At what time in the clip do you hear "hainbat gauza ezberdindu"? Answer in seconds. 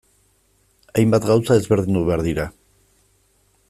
0.95-2.05